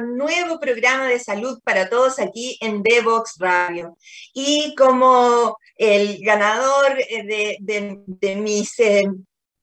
[0.00, 3.96] nuevo programa de salud para todos aquí en Devox Radio.
[4.34, 8.78] Y como el ganador eh, de, mis...
[8.80, 9.04] Eh,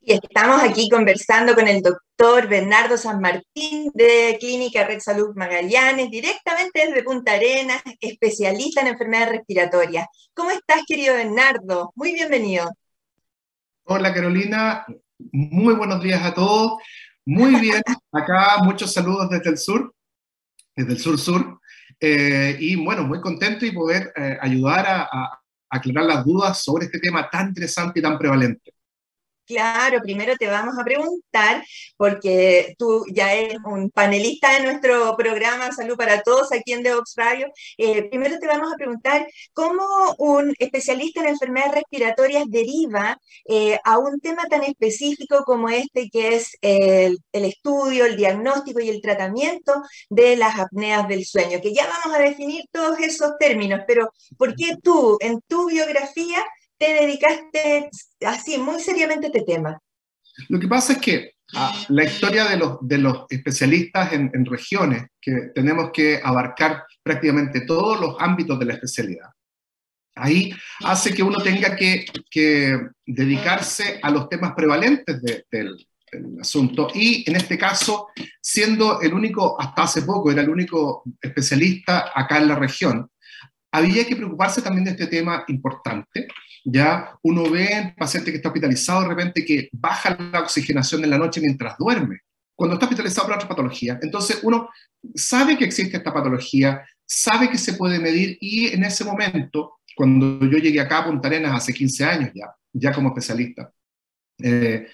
[0.00, 6.10] Y estamos aquí conversando con el doctor Bernardo San Martín de Clínica Red Salud Magallanes,
[6.10, 10.06] directamente desde Punta Arenas, especialista en enfermedades respiratorias.
[10.32, 11.92] ¿Cómo estás, querido Bernardo?
[11.96, 12.70] Muy bienvenido.
[13.84, 14.86] Hola, Carolina.
[15.18, 16.78] Muy buenos días a todos.
[17.26, 19.92] Muy bien, acá muchos saludos desde el sur
[20.76, 21.60] desde el sur-sur.
[21.98, 25.40] Eh, y bueno, muy contento y poder eh, ayudar a
[25.70, 28.72] aclarar las dudas sobre este tema tan interesante y tan prevalente.
[29.50, 31.64] Claro, primero te vamos a preguntar,
[31.96, 37.14] porque tú ya eres un panelista de nuestro programa Salud para Todos aquí en Devox
[37.16, 37.48] Radio.
[37.76, 39.82] Eh, primero te vamos a preguntar cómo
[40.18, 46.36] un especialista en enfermedades respiratorias deriva eh, a un tema tan específico como este, que
[46.36, 51.74] es el, el, estudio, el diagnóstico y el tratamiento de las apneas del sueño, que
[51.74, 56.44] ya vamos a definir todos esos términos, pero ¿por qué tú en tu biografía
[56.80, 57.90] te dedicaste
[58.26, 59.78] así muy seriamente a este tema?
[60.48, 65.04] Lo que pasa es que ah, la historia de los, de los especialistas en, regiones,
[65.20, 69.28] que tenemos que abarcar prácticamente todos los ámbitos de la especialidad,
[70.16, 75.86] ahí hace que uno tenga que, que dedicarse a los temas prevalentes del, del,
[76.40, 76.88] asunto.
[76.92, 78.08] Y en este caso,
[78.40, 83.08] siendo el único, hasta hace poco, era el único especialista acá en la región,
[83.70, 86.26] había que preocuparse también de este tema importante,
[86.64, 91.10] ya uno ve en paciente que está hospitalizado de repente que baja la oxigenación en
[91.10, 92.20] la noche mientras duerme,
[92.54, 93.98] cuando está hospitalizado por otra patología.
[94.02, 94.68] Entonces uno
[95.14, 100.40] sabe que existe esta patología, sabe que se puede medir y en ese momento, cuando
[100.46, 103.72] yo llegué acá a Punta Arenas hace 15 años ya, ya como especialista,
[104.42, 104.86] eh,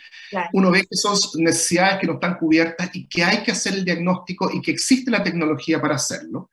[0.52, 3.84] uno ve que son necesidades que no están cubiertas y que hay que hacer el
[3.84, 6.50] diagnóstico y que existe la tecnología para hacerlo.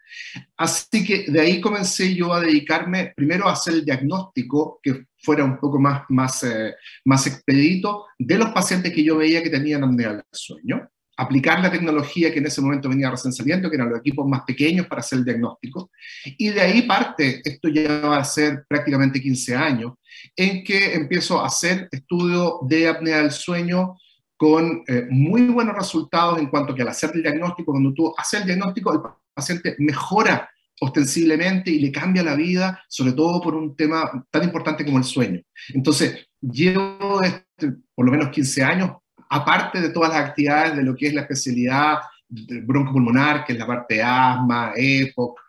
[0.58, 5.44] Así que de ahí comencé yo a dedicarme primero a hacer el diagnóstico que fuera
[5.44, 9.84] un poco más, más, eh, más expedito de los pacientes que yo veía que tenían
[9.84, 13.90] apnea del sueño aplicar la tecnología que en ese momento venía recién saliendo, que eran
[13.90, 15.92] los equipos más pequeños para hacer el diagnóstico.
[16.38, 19.94] Y de ahí parte, esto ya va a ser prácticamente 15 años,
[20.36, 23.98] en que empiezo a hacer estudio de apnea del sueño
[24.36, 28.42] con eh, muy buenos resultados en cuanto que al hacer el diagnóstico, cuando tú haces
[28.42, 29.00] el diagnóstico, el
[29.34, 30.50] paciente mejora
[30.82, 35.04] ostensiblemente y le cambia la vida, sobre todo por un tema tan importante como el
[35.04, 35.42] sueño.
[35.70, 38.92] Entonces, llevo este, por lo menos 15 años
[39.34, 41.98] aparte de todas las actividades de lo que es la especialidad
[42.30, 45.40] broncopulmonar, que es la parte de asma, EPOC,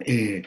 [0.00, 0.42] eh,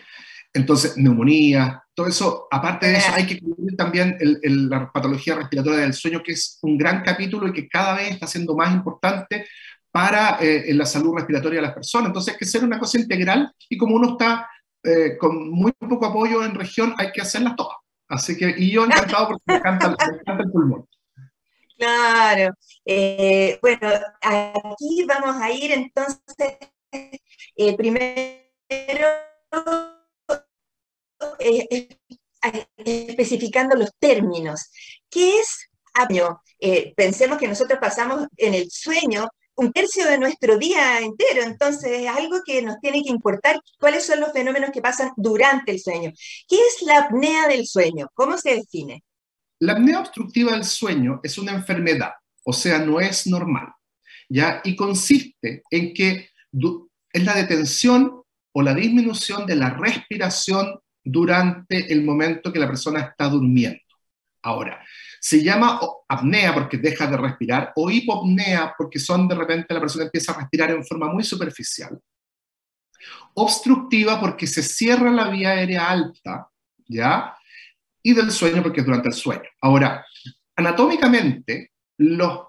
[0.53, 5.93] entonces neumonía, todo eso, aparte de eso hay que incluir también la patología respiratoria del
[5.93, 9.45] sueño, que es un gran capítulo y que cada vez está siendo más importante
[9.91, 12.07] para eh, la salud respiratoria de las personas.
[12.07, 14.49] Entonces hay que ser una cosa integral y como uno está
[14.83, 17.77] eh, con muy poco apoyo en región, hay que hacerlas todas.
[18.07, 20.85] Así que, y yo encantado porque me me encanta el pulmón.
[21.77, 22.53] Claro.
[22.85, 23.89] Eh, bueno,
[24.21, 26.57] aquí vamos a ir entonces
[26.91, 29.05] eh, primero
[31.39, 31.87] eh,
[32.77, 34.69] especificando los términos.
[35.09, 36.41] ¿Qué es apneo?
[36.95, 42.07] pensemos que nosotros pasamos en el sueño un tercio de nuestro día entero, entonces es
[42.07, 46.11] algo que nos tiene que importar cuáles son los fenómenos que pasan durante el sueño.
[46.47, 48.07] ¿Qué es la apnea del sueño?
[48.13, 49.03] ¿Cómo se define?
[49.59, 52.11] La apnea obstructiva del sueño es una enfermedad,
[52.43, 53.67] o sea, no es normal,
[54.27, 54.61] ¿ya?
[54.63, 56.29] Y consiste en que
[57.11, 58.21] es la detención
[58.53, 63.79] o la disminución de la respiración durante el momento que la persona está durmiendo.
[64.41, 64.83] Ahora,
[65.19, 70.05] se llama apnea porque deja de respirar o hipopnea porque son de repente la persona
[70.05, 71.97] empieza a respirar en forma muy superficial.
[73.35, 76.49] Obstructiva porque se cierra la vía aérea alta,
[76.87, 77.37] ¿ya?
[78.03, 79.49] Y del sueño porque es durante el sueño.
[79.61, 80.05] Ahora,
[80.55, 82.47] anatómicamente, los,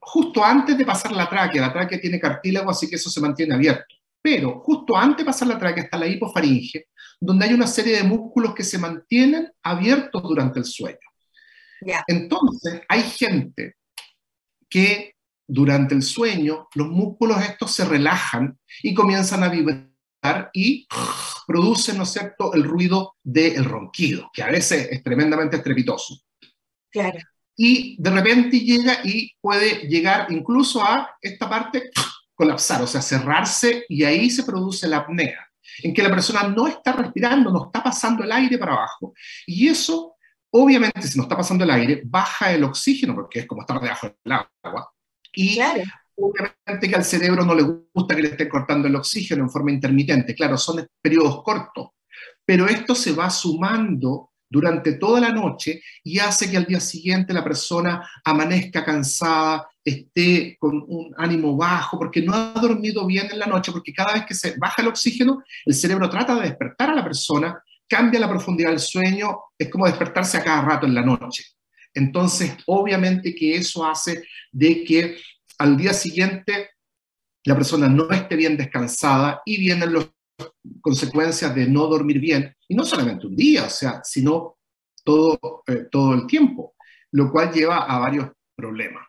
[0.00, 3.54] justo antes de pasar la tráquea, la tráquea tiene cartílago, así que eso se mantiene
[3.54, 3.94] abierto.
[4.22, 6.88] Pero justo antes de pasar la tráquea está la hipofaringe,
[7.20, 10.98] donde hay una serie de músculos que se mantienen abiertos durante el sueño.
[12.06, 13.76] Entonces, hay gente
[14.68, 15.14] que
[15.46, 19.89] durante el sueño los músculos estos se relajan y comienzan a vibrar
[20.52, 20.86] y
[21.46, 26.20] producen, ¿no es cierto?, el ruido del ronquido, que a veces es tremendamente estrepitoso.
[26.90, 27.18] Claro.
[27.56, 31.90] Y de repente llega y puede llegar incluso a esta parte
[32.34, 35.46] colapsar, o sea, cerrarse y ahí se produce la apnea,
[35.82, 39.12] en que la persona no está respirando, no está pasando el aire para abajo.
[39.46, 40.16] Y eso
[40.52, 44.08] Obviamente, si no está pasando el aire, baja el oxígeno, porque es como estar debajo
[44.24, 44.32] del
[44.62, 44.92] agua.
[45.32, 45.60] Y
[46.20, 49.72] obviamente que al cerebro no le gusta que le estén cortando el oxígeno en forma
[49.72, 50.34] intermitente.
[50.34, 51.88] Claro, son periodos cortos,
[52.44, 57.32] pero esto se va sumando durante toda la noche y hace que al día siguiente
[57.32, 63.38] la persona amanezca cansada, esté con un ánimo bajo, porque no ha dormido bien en
[63.38, 66.90] la noche, porque cada vez que se baja el oxígeno, el cerebro trata de despertar
[66.90, 70.94] a la persona cambia la profundidad del sueño, es como despertarse a cada rato en
[70.94, 71.44] la noche.
[71.92, 75.16] Entonces, obviamente que eso hace de que
[75.60, 76.70] al día siguiente
[77.44, 80.10] la persona no esté bien descansada y vienen las
[80.80, 84.58] consecuencias de no dormir bien, y no solamente un día, o sea, sino
[85.04, 86.74] todo, eh, todo el tiempo,
[87.12, 89.06] lo cual lleva a varios problemas.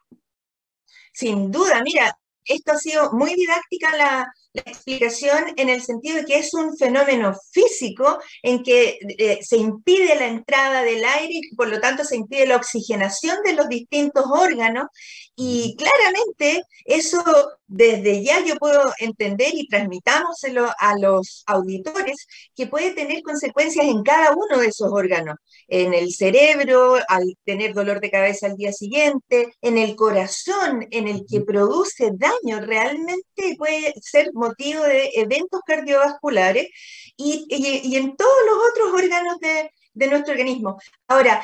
[1.13, 6.25] Sin duda, mira, esto ha sido muy didáctica la, la explicación en el sentido de
[6.25, 11.55] que es un fenómeno físico en que eh, se impide la entrada del aire y
[11.55, 14.87] por lo tanto se impide la oxigenación de los distintos órganos.
[15.35, 17.23] Y claramente eso
[17.71, 24.03] desde ya yo puedo entender y transmitámoselo a los auditores que puede tener consecuencias en
[24.03, 25.37] cada uno de esos órganos,
[25.69, 31.07] en el cerebro, al tener dolor de cabeza al día siguiente, en el corazón, en
[31.07, 36.67] el que produce daño, realmente puede ser motivo de eventos cardiovasculares
[37.15, 40.77] y, en todos los otros órganos de, de nuestro organismo.
[41.07, 41.41] Ahora,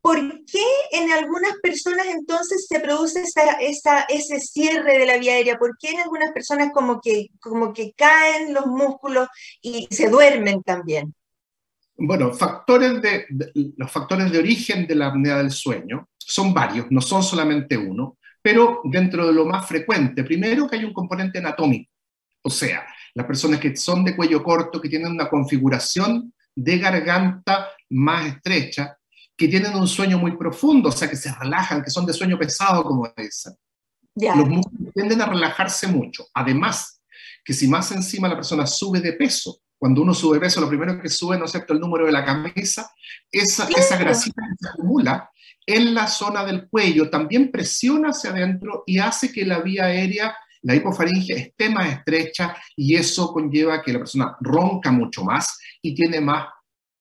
[0.00, 3.24] ¿Por qué en algunas personas entonces se produce
[3.60, 5.58] esa, ese cierre de la vía aérea?
[5.58, 9.28] ¿Por qué en algunas personas como que, como que caen los músculos
[9.60, 11.12] y se duermen también?
[11.96, 13.26] Bueno, factores de,
[13.76, 18.18] los factores de origen de la apnea del sueño son varios, no son solamente uno,
[18.40, 21.90] pero dentro de lo más frecuente, primero que hay un componente anatómico,
[22.42, 27.68] o sea, las personas que son de cuello corto, que tienen una configuración de garganta
[27.90, 28.96] más estrecha,
[29.36, 32.38] que tienen un sueño muy profundo, o sea, que se relajan, que son de sueño
[32.38, 33.54] pesado, como dicen.
[34.14, 36.26] Los músculos tienden a relajarse mucho.
[36.34, 37.00] Además,
[37.44, 40.68] que si más encima la persona sube de peso, cuando uno sube de peso, lo
[40.68, 42.90] primero que sube, ¿no es cierto?, el número de la camisa,
[43.30, 45.30] esa, esa grasita que se acumula
[45.68, 50.34] en la zona del cuello también presiona hacia adentro y hace que la vía aérea,
[50.62, 55.94] la hipofaringe, esté más estrecha y eso conlleva que la persona ronca mucho más y
[55.94, 56.48] tiene más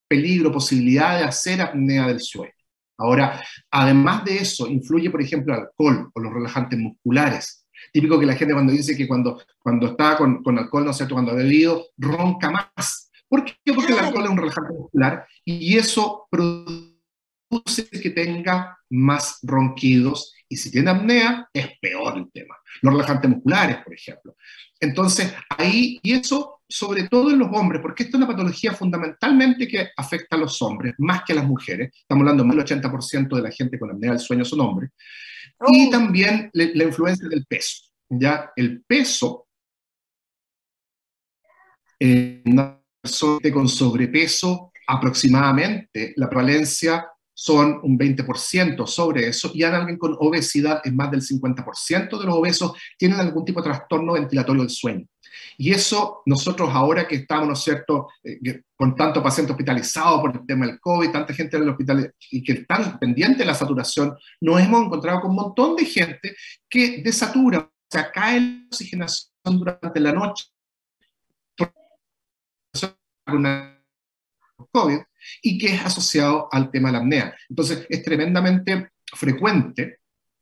[0.08, 2.54] peligro, posibilidad de hacer apnea del sueño.
[2.98, 7.68] Ahora, además de eso, influye, por ejemplo, el alcohol o los relajantes musculares.
[7.94, 10.98] Típico que la gente cuando dice que cuando, cuando está con, con alcohol, ¿no es
[10.98, 13.12] cierto?, cuando ha bebido, ronca más.
[13.30, 13.74] ¿Por qué?
[13.74, 20.58] Porque el alcohol es un relajante muscular y eso produce que tenga más ronquidos y
[20.58, 22.56] si tiene apnea es peor el tema.
[22.82, 24.36] Los relajantes musculares, por ejemplo.
[24.80, 29.68] Entonces, ahí, y eso sobre todo en los hombres, porque esta es una patología fundamentalmente
[29.68, 31.92] que afecta a los hombres, más que a las mujeres.
[31.94, 34.92] Estamos hablando más del 80% de la gente con apnea del sueño son hombres.
[35.68, 35.90] Y oh.
[35.90, 37.86] también la, influencia del peso.
[38.10, 39.48] Ya el peso
[42.00, 47.08] en una persona con sobrepeso, aproximadamente la prevalencia
[47.40, 52.26] son un 20% sobre eso, y en alguien con obesidad es más del 50% de
[52.26, 55.06] los obesos tienen algún tipo de trastorno ventilatorio del sueño.
[55.56, 60.36] Y eso nosotros ahora que estamos, ¿no es cierto?, eh, con tanto paciente hospitalizado por
[60.36, 63.54] el tema del COVID, tanta gente en el hospital y que están pendientes de la
[63.54, 66.36] saturación, nos hemos encontrado con un montón de gente
[66.68, 70.46] que desatura, o sea, cae la oxigenación durante la noche
[73.28, 73.77] una
[74.72, 75.00] COVID
[75.42, 77.36] y que es asociado al tema de la apnea.
[77.50, 80.00] Entonces, es tremendamente frecuente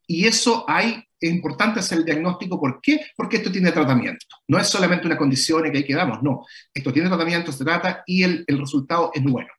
[0.08, 2.60] Y eso hay, es importante hacer el diagnóstico.
[2.60, 3.02] ¿Por qué?
[3.16, 4.26] Porque esto tiene tratamiento.
[4.48, 6.46] No es solamente una condición que ahí quedamos, no.
[6.74, 9.50] Esto tiene tratamiento, se trata y el, el resultado es muy bueno.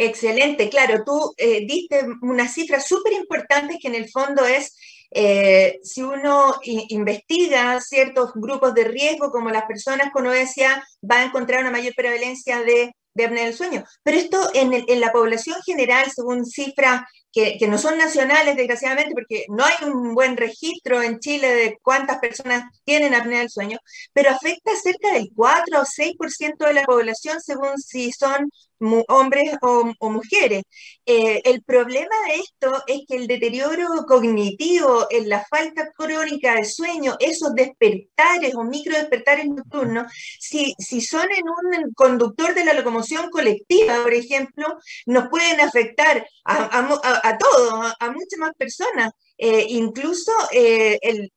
[0.00, 4.76] Excelente, claro, tú eh, diste una cifra súper importante que en el fondo es
[5.10, 11.24] eh, si uno investiga ciertos grupos de riesgo, como las personas con obesidad, va a
[11.24, 13.84] encontrar una mayor prevalencia de, de apnea del sueño.
[14.02, 19.12] Pero esto en, en, la población general, según cifras que, que, no son nacionales, desgraciadamente,
[19.12, 23.78] porque no hay un buen registro en Chile de cuántas personas tienen apnea del sueño,
[24.12, 30.10] pero afecta cerca del 4 o 6% de la población según si son hombres o,
[30.10, 30.62] mujeres.
[31.04, 36.64] Eh, el problema de esto es que el deterioro cognitivo, en la falta crónica de
[36.64, 42.74] sueño, esos despertares o micro despertares nocturnos, si, si son en un conductor de la
[42.74, 44.66] locomoción colectiva, por ejemplo,
[45.06, 49.12] nos pueden afectar a, a, a todos, a, muchas más personas.
[49.36, 51.32] Eh, incluso eh, el,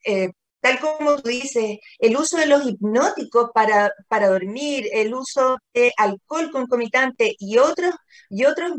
[0.61, 5.91] tal como tú dices, el uso de los hipnóticos para, para dormir, el uso de
[5.97, 7.95] alcohol concomitante y otros,
[8.29, 8.73] y otros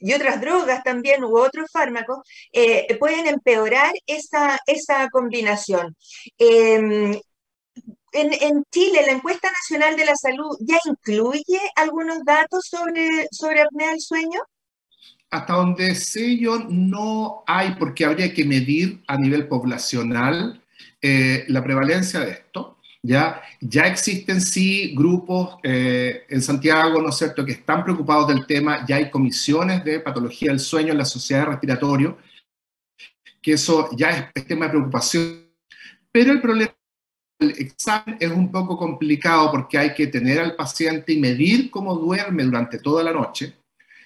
[0.00, 2.18] y otras drogas también u otros fármacos
[2.52, 5.96] eh, pueden empeorar esa, esa combinación.
[6.38, 7.20] Eh,
[8.12, 13.62] en, en, Chile, la encuesta nacional de la salud ya incluye algunos datos sobre, sobre
[13.62, 14.40] apnea del sueño.
[15.30, 20.62] Hasta donde sé yo, no hay, porque habría que medir a nivel poblacional
[21.00, 22.78] eh, la prevalencia de esto.
[23.02, 23.40] ¿ya?
[23.60, 28.84] Ya existen sí grupos eh, en Santiago, ¿no es cierto?, que están preocupados del tema,
[28.86, 32.18] ya hay comisiones de patología del sueño en la sociedad respiratorio,
[33.40, 35.46] que eso ya es, es tema de preocupación,
[36.10, 36.74] pero el problema
[37.38, 41.94] del examen es un poco complicado porque hay que tener al paciente y medir cómo
[41.94, 43.54] duerme durante toda la noche,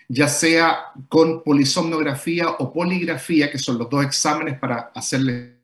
[0.06, 5.61] ya sea con polisomnografía o poligrafía, que son los dos exámenes para hacerle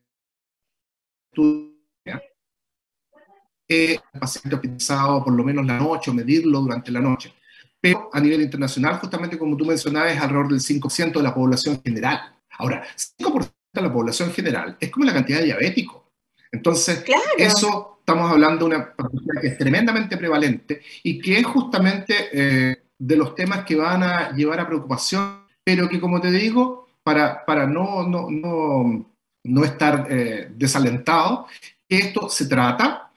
[3.69, 7.35] eh, el paciente hospitalizado por lo menos la noche o medirlo durante la noche.
[7.81, 11.81] Pero a nivel internacional, justamente como tú mencionabas, es alrededor del 5% de la población
[11.85, 12.35] general.
[12.59, 16.03] Ahora, 5% de la población general es como la cantidad de diabéticos.
[16.51, 17.23] Entonces, claro.
[17.37, 22.83] eso estamos hablando de una patología que es tremendamente prevalente y que es justamente eh,
[22.99, 27.45] de los temas que van a llevar a preocupación, pero que, como te digo, para,
[27.45, 29.11] para no, no, no,
[29.45, 31.47] no estar eh, desalentado,
[31.89, 33.11] que esto se trata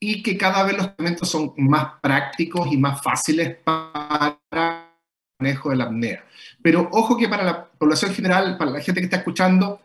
[0.00, 5.70] y que cada vez los tratamientos son más prácticos y más fáciles para el manejo
[5.70, 6.24] de la apnea.
[6.62, 9.80] Pero ojo que para la población general, para la gente que está escuchando,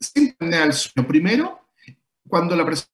[0.00, 1.60] sin apnea del sueño, primero,
[2.28, 2.88] cuando la persona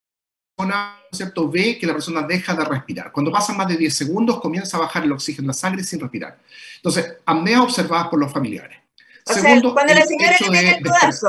[1.13, 1.51] ¿cierto?
[1.51, 3.13] ve que la persona deja de respirar.
[3.13, 6.01] Cuando pasan más de 10 segundos, comienza a bajar el oxígeno en la sangre sin
[6.01, 6.39] respirar.
[6.77, 8.79] Entonces, apnea observadas por los familiares.
[9.27, 11.29] O Segundo, sea, cuando la señora le pega el codazo.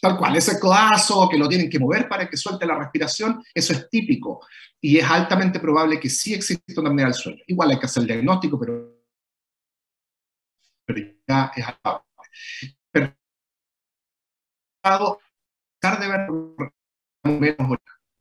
[0.00, 3.72] Tal cual, ese codazo que lo tienen que mover para que suelte la respiración, eso
[3.72, 4.40] es típico
[4.80, 7.42] y es altamente probable que sí exista una apnea del sueño.
[7.46, 9.02] Igual hay que hacer el diagnóstico, pero,
[10.84, 11.64] pero ya es.
[12.92, 13.14] Pero
[15.82, 17.58] de ver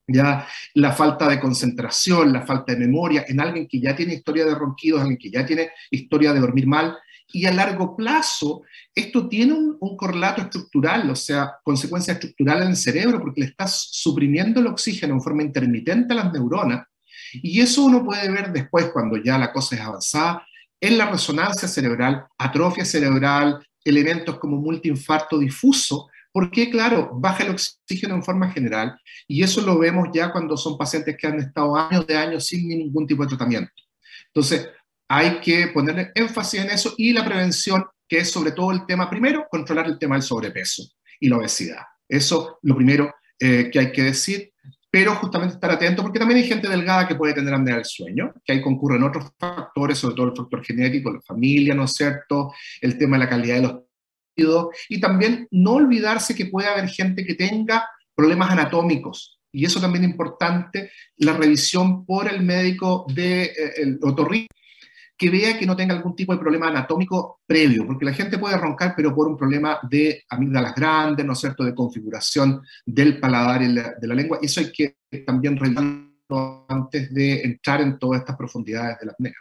[0.07, 4.45] ya la falta de concentración, la falta de memoria en alguien que ya tiene historia
[4.45, 6.97] de ronquidos, alguien que ya tiene historia de dormir mal,
[7.31, 8.63] y a largo plazo
[8.93, 13.89] esto tiene un, correlato estructural, o sea, consecuencia estructural en el cerebro, porque le estás
[13.91, 16.87] suprimiendo el oxígeno en forma intermitente a las neuronas,
[17.33, 20.45] y eso uno puede ver después cuando ya la cosa es avanzada,
[20.79, 28.15] en la resonancia cerebral, atrofia cerebral, elementos como multiinfarto difuso, porque claro, baja el oxígeno
[28.15, 32.05] en forma general, y eso lo vemos ya cuando son pacientes que han estado años
[32.05, 33.71] de años sin ningún tipo de tratamiento.
[34.27, 34.67] Entonces,
[35.07, 39.09] hay que ponerle énfasis en eso y la prevención, que es sobre todo el tema,
[39.09, 40.83] primero, controlar el tema del sobrepeso
[41.19, 41.81] y la obesidad.
[42.07, 44.51] Eso lo primero eh, que hay que decir,
[44.89, 48.33] pero justamente estar atento porque también hay gente delgada que puede tener apnea del sueño,
[48.45, 52.53] que ahí concurren otros factores, sobre todo el factor genético, la familia, ¿no es cierto?
[52.79, 53.81] El tema de la calidad de los
[54.35, 59.79] tejidos y también no olvidarse que puede haber gente que tenga problemas anatómicos, y eso
[59.79, 64.47] también es importante, la revisión por el médico de eh, el otorrino
[65.23, 68.57] que vea que no tenga algún tipo de problema anatómico previo, porque la gente puede
[68.57, 73.61] roncar, pero por un problema de amígdalas grandes, ¿no es cierto?, de configuración del paladar
[73.61, 74.39] y la, de la lengua.
[74.41, 79.33] Eso hay que también revisarlo antes de entrar en todas estas profundidades de la apnea.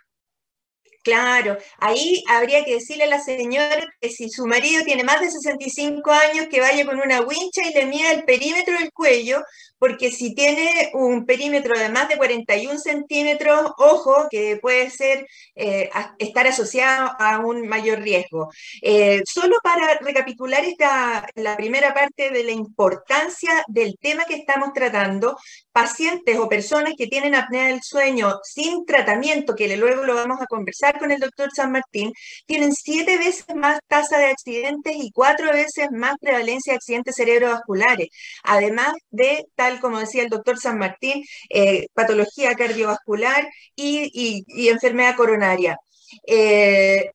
[1.02, 5.32] Claro, ahí habría que decirle a la señora que si su marido tiene más de
[5.32, 9.42] 65 años, que vaya con una wincha y le mida el perímetro del cuello,
[9.82, 15.90] porque si tiene un perímetro de más de 41 centímetros, ojo, que puede ser eh,
[16.20, 18.48] estar asociado a un mayor riesgo.
[18.80, 24.72] Eh, solo para recapitular esta, la primera parte de la importancia del tema que estamos
[24.72, 25.36] tratando,
[25.72, 30.46] pacientes o personas que tienen apnea del sueño sin tratamiento, que luego lo vamos a
[30.46, 32.12] conversar con el doctor San Martín,
[32.46, 38.10] tienen siete veces más tasa de accidentes y cuatro veces más prevalencia de accidentes cerebrovasculares,
[38.44, 45.78] además de, tal como decía el doctor San Martín, eh, patología cardiovascular y, enfermedad coronaria.
[46.26, 47.10] Eh,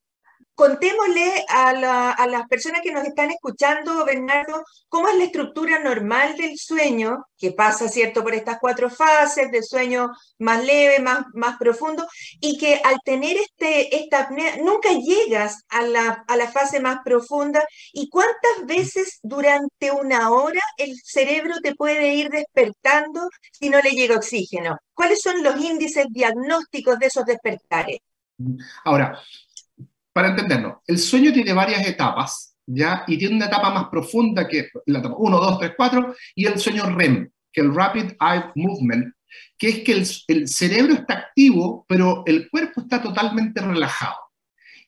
[0.57, 6.57] contémosle a, las personas que nos están escuchando, Bernardo, cómo es la estructura normal del
[6.57, 10.09] sueño, que pasa, ¿cierto?, por estas cuatro fases de sueño
[10.39, 12.07] más leve, más, profundo,
[12.41, 17.01] y que al tener este, esta apnea nunca llegas a la, a la fase más
[17.05, 17.63] profunda.
[17.93, 23.91] ¿Y cuántas veces durante una hora el cerebro te puede ir despertando si no le
[23.91, 24.75] llega oxígeno?
[24.95, 27.99] ¿Cuáles son los índices diagnósticos de esos despertares?
[28.83, 29.19] Ahora,
[30.17, 33.03] para entenderlo, el sueño tiene varias etapas, ¿ya?
[33.05, 36.57] Y tiene una etapa más profunda que la etapa 1, 2, 3, 4, y el
[36.57, 39.13] sueño REM, que el Rapid Eye Movement,
[39.59, 44.15] que es que el, cerebro está activo, pero el cuerpo está totalmente relajado.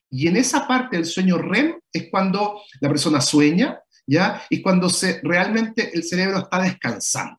[0.10, 4.42] Y en esa parte del sueño REM es cuando la persona sueña, ¿ya?
[4.50, 7.38] Y cuando se, realmente el cerebro está descansando.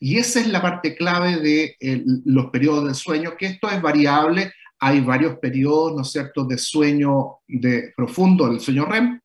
[0.00, 1.76] Y esa es la parte clave de
[2.24, 6.58] los periodos de sueño, que esto es variable hay varios periodos, ¿no es cierto?, de
[6.58, 9.20] sueño de profundo, del sueño REM.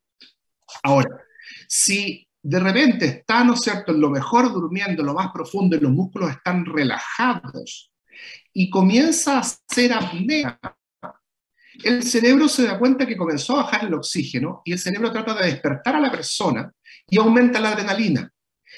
[0.83, 1.09] Ahora,
[1.67, 5.79] si de repente está, ¿no es cierto?, en lo mejor durmiendo, lo más profundo, y
[5.79, 7.91] los músculos están relajados,
[8.53, 10.59] y comienza a hacer apnea,
[11.83, 15.33] el cerebro se da cuenta que comenzó a bajar el oxígeno y el cerebro trata
[15.35, 16.71] de despertar a la persona
[17.07, 18.31] y aumenta la adrenalina.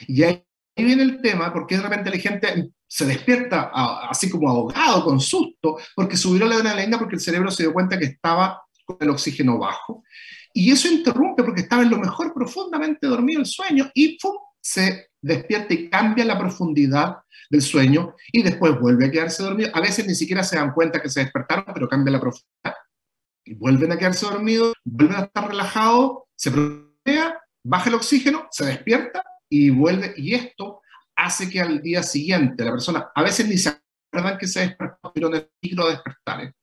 [0.07, 0.43] Y ahí
[0.83, 3.71] viene el tema, porque de repente la gente se despierta
[4.09, 7.97] así como ahogado, con susto, porque subió la adrenalina porque el cerebro se dio cuenta
[7.97, 10.03] que estaba con el oxígeno bajo.
[10.53, 14.17] Y eso interrumpe porque estaba en lo mejor profundamente dormido el sueño y
[14.61, 17.17] se despierta y cambia la profundidad
[17.49, 19.69] del sueño y después vuelve a quedarse dormido.
[19.73, 22.75] A veces ni siquiera se dan cuenta que se despertaron, pero cambia la profundidad.
[23.45, 28.65] Y vuelven a quedarse dormidos, vuelven a estar relajados, se protea, baja el oxígeno, se
[28.65, 30.13] despierta y vuelve.
[30.17, 30.81] Y esto
[31.15, 35.11] hace que al día siguiente la persona, a veces ni se acuerdan que se despertó,
[35.13, 36.53] pero el despertar,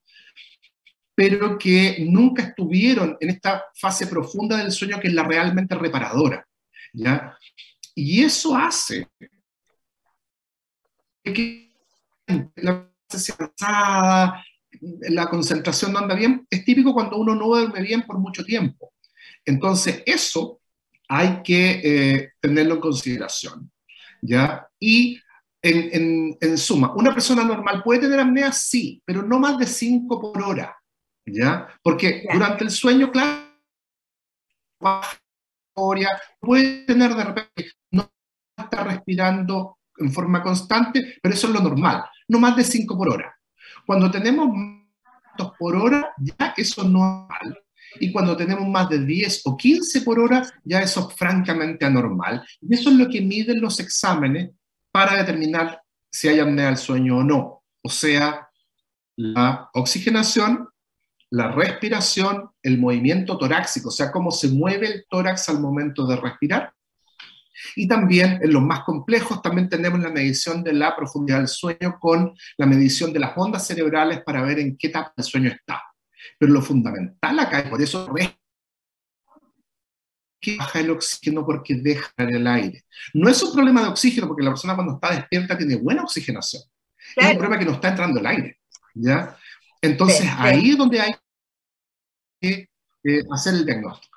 [1.15, 6.47] pero que nunca estuvieron en esta fase profunda del sueño que es la realmente reparadora.
[6.93, 7.37] ¿ya?
[7.95, 9.09] Y eso hace
[11.23, 11.73] que
[15.09, 18.93] la concentración no anda bien, es típico cuando uno no duerme bien por mucho tiempo.
[19.45, 20.61] Entonces, eso
[21.09, 23.71] hay que eh, tenerlo en consideración.
[24.25, 24.69] ¿ya?
[24.81, 25.21] Y
[25.63, 28.53] en, en, suma, ¿una persona normal puede tener apnea?
[28.53, 30.77] Sí, pero no más de 5 por hora,
[31.25, 31.69] ¿ya?
[31.83, 33.45] Porque durante el sueño, claro,
[36.41, 38.11] puede tener de repente, no
[38.57, 43.09] está respirando en forma constante, pero eso es lo normal, no más de 5 por
[43.09, 43.35] hora.
[43.87, 44.49] Cuando tenemos
[45.59, 47.64] por hora, ya eso no es normal.
[48.01, 52.45] Y cuando tenemos más de 10 o 15 por hora, ya eso es francamente anormal.
[52.61, 54.51] Y eso es lo que miden los exámenes
[54.91, 55.81] para determinar
[56.11, 57.63] si hay apnea del sueño o no.
[57.83, 58.49] O sea,
[59.17, 60.69] la oxigenación,
[61.31, 66.17] la respiración, el movimiento torácico, o sea, cómo se mueve el tórax al momento de
[66.17, 66.73] respirar.
[67.77, 71.99] Y también en los más complejos también tenemos la medición de la profundidad del sueño
[72.01, 75.83] con la medición de las ondas cerebrales para ver en qué etapa del sueño está.
[76.39, 78.13] Pero lo fundamental acá, es por eso
[80.41, 82.85] que baja el oxígeno porque deja el aire.
[83.15, 86.63] No es un problema de oxígeno porque la persona cuando está despierta tiene buena oxigenación.
[87.17, 88.59] Es un problema que no está entrando el aire.
[88.95, 89.37] ¿ya?
[89.81, 91.15] Entonces ahí es donde hay
[92.41, 92.69] que
[93.05, 94.14] eh, hacer el diagnóstico.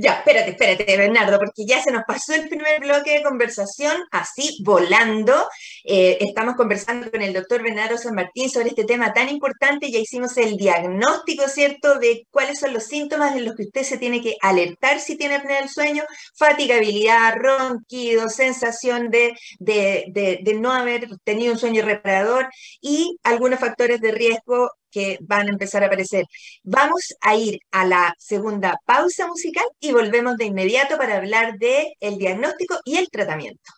[0.00, 4.58] Ya, espérate, espérate, Bernardo, porque ya se nos pasó el primer bloque de conversación, así
[4.62, 5.48] volando.
[5.82, 9.90] Eh, estamos conversando con el doctor Bernardo San Martín sobre este tema tan importante.
[9.90, 13.98] Ya hicimos el diagnóstico, ¿cierto?, de cuáles son los síntomas en los que usted se
[13.98, 16.04] tiene que alertar si tiene apnea del sueño:
[16.36, 22.46] fatigabilidad, ronquido, sensación de, de, de no haber tenido un sueño reparador
[22.80, 26.24] y algunos factores de riesgo que van a empezar a aparecer.
[26.62, 31.94] Vamos a ir a la segunda pausa musical y volvemos de inmediato para hablar de
[32.00, 33.77] el diagnóstico y el tratamiento.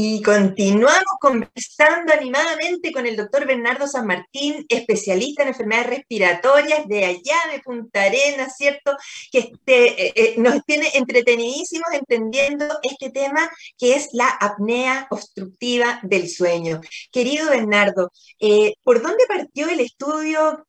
[0.00, 7.04] Y continuamos conversando animadamente con el doctor Bernardo San Martín, especialista en enfermedades respiratorias de
[7.04, 8.96] allá de Punta Arenas, ¿cierto?
[9.32, 15.98] Que este, eh, eh, nos tiene entretenidísimos entendiendo este tema que es la apnea obstructiva
[16.04, 16.80] del sueño.
[17.10, 20.64] Querido Bernardo, eh, ¿por dónde partió el estudio?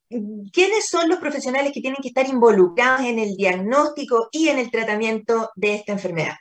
[0.52, 4.72] ¿Quiénes son los profesionales que tienen que estar involucrados en el diagnóstico y en el
[4.72, 6.34] tratamiento de esta enfermedad?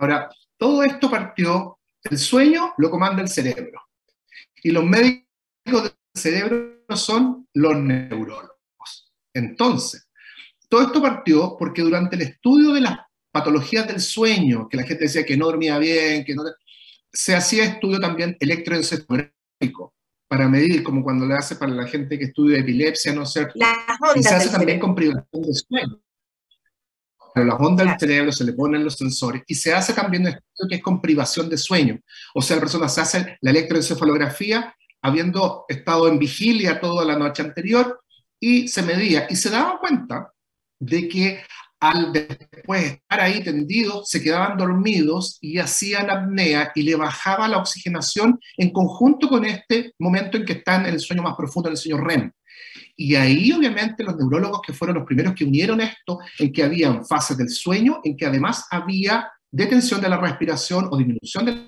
[0.00, 3.82] Ahora, todo esto partió, el sueño lo comanda el cerebro.
[4.62, 5.26] Y los médicos
[5.66, 9.12] del cerebro son los neurólogos.
[9.34, 10.08] Entonces,
[10.70, 12.98] todo esto partió porque durante el estudio de las
[13.30, 16.44] patologías del sueño, que la gente decía que no dormía bien, que no...
[17.12, 19.92] Se hacía estudio también electroencefalográfico
[20.28, 23.48] para medir, como cuando le hace para la gente que estudia epilepsia, ¿no sé.
[24.14, 26.00] Y se hace también con privación de sueño
[27.34, 30.66] pero las ondas del cerebro se le ponen los sensores y se hace también esto
[30.68, 31.98] que es con privación de sueño.
[32.34, 37.42] O sea, la persona se hace la electroencefalografía habiendo estado en vigilia toda la noche
[37.42, 38.00] anterior
[38.38, 40.32] y se medía y se daba cuenta
[40.78, 41.40] de que
[41.80, 47.56] al después estar ahí tendidos, se quedaban dormidos y hacían apnea y le bajaba la
[47.56, 51.72] oxigenación en conjunto con este momento en que están en el sueño más profundo, en
[51.72, 52.30] el sueño REM.
[53.00, 57.02] Y ahí obviamente los neurólogos que fueron los primeros que unieron esto, en que había
[57.02, 61.62] fases del sueño, en que además había detención de la respiración o disminución de la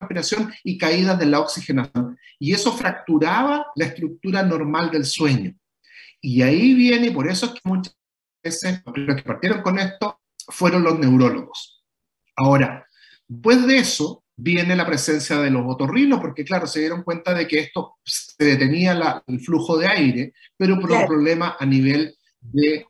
[0.00, 2.18] respiración y caída de la oxigenación.
[2.40, 5.54] Y eso fracturaba la estructura normal del sueño.
[6.20, 7.96] Y ahí viene, y por eso es que muchas
[8.42, 11.84] veces los que partieron con esto fueron los neurólogos.
[12.34, 12.84] Ahora,
[13.28, 17.48] después de eso, viene la presencia de los otorrinos, porque claro, se dieron cuenta de
[17.48, 22.86] que esto se detenía el flujo de aire, pero por un problema a nivel de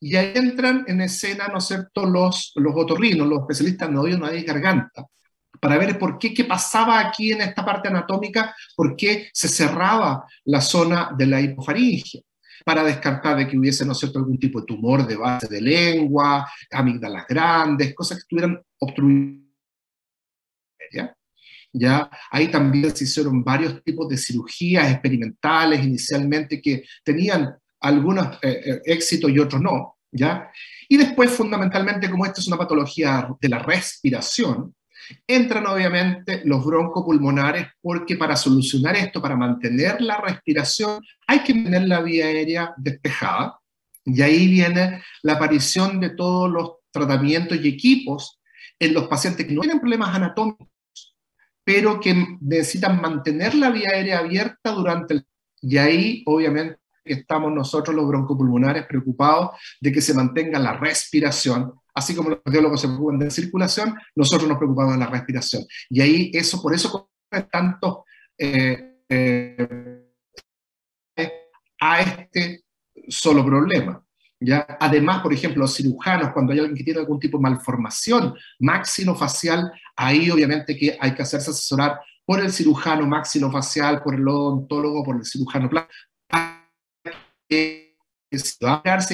[0.00, 4.18] Y ahí entran en escena, ¿no es cierto?, los, los otorrinos, los especialistas en oído,
[4.18, 5.06] nariz y garganta,
[5.60, 10.24] para ver por qué, qué pasaba aquí en esta parte anatómica, por qué se cerraba
[10.44, 12.22] la zona de la hipofaringe
[12.64, 15.62] para descartar de que hubiese, ¿no es cierto?, algún tipo de tumor de base de
[15.62, 18.60] lengua, amígdalas grandes, cosas que estuvieran
[20.90, 21.16] obstruidas
[21.72, 22.10] ¿ya?
[22.30, 28.80] Ahí también se hicieron varios tipos de cirugías experimentales inicialmente que tenían algunos eh, eh,
[28.84, 30.50] éxitos y otros no, ¿ya?
[30.88, 34.74] Y después, fundamentalmente, como esta es una patología de la respiración,
[35.26, 41.88] entran obviamente los broncopulmonares porque para solucionar esto, para mantener la respiración, hay que tener
[41.88, 43.58] la vía aérea despejada.
[44.04, 48.40] Y ahí viene la aparición de todos los tratamientos y equipos
[48.78, 50.66] en los pacientes que no tienen problemas anatómicos,
[51.70, 55.26] pero que necesitan mantener la vía aérea abierta durante el...
[55.62, 62.12] Y ahí, obviamente, estamos nosotros los broncopulmonares preocupados de que se mantenga la respiración, así
[62.16, 65.64] como los biólogos se preocupan de la circulación, nosotros nos preocupamos de la respiración.
[65.88, 67.08] Y ahí eso, por eso
[67.52, 68.04] tanto
[68.36, 70.10] eh, eh,
[71.80, 72.64] a este
[73.06, 74.04] solo problema.
[74.40, 74.66] ¿Ya?
[74.80, 79.70] Además, por ejemplo, los cirujanos, cuando hay alguien que tiene algún tipo de malformación maxilofacial,
[79.96, 85.16] ahí obviamente que hay que hacerse asesorar por el cirujano maxilofacial, por el odontólogo, por
[85.16, 85.88] el cirujano para
[87.48, 87.90] que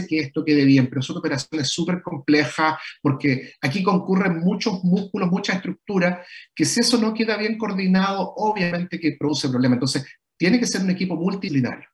[0.09, 5.31] que esto quede bien, pero es una operación súper compleja porque aquí concurren muchos músculos,
[5.31, 9.77] mucha estructura, que si eso no queda bien coordinado, obviamente que produce problemas.
[9.77, 11.89] Entonces, tiene que ser un equipo multidisciplinario.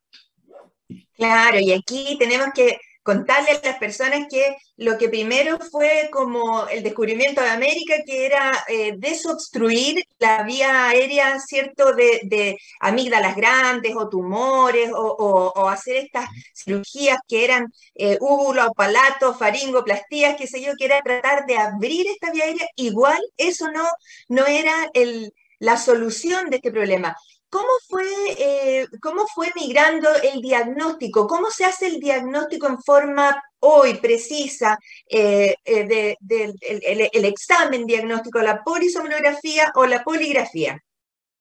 [1.15, 6.67] Claro, y aquí tenemos que contarle a las personas que lo que primero fue como
[6.69, 13.95] el descubrimiento de América, que era eh, desobstruir la vía aérea, ¿cierto?, de, amígdalas grandes
[13.97, 20.73] o tumores, o, hacer estas cirugías que eran eh, úvulo, palato, faringoplastías, qué sé yo,
[20.79, 22.67] que era tratar de abrir esta vía aérea.
[22.77, 23.87] Igual eso no,
[24.29, 27.17] no era el, la solución de este problema.
[27.53, 28.07] ¿Cómo fue,
[28.39, 31.27] eh, ¿Cómo fue migrando el diagnóstico?
[31.27, 38.41] ¿Cómo se hace el diagnóstico en forma hoy precisa del eh, eh, el, examen diagnóstico,
[38.41, 40.83] la polisomnografía o la poligrafía?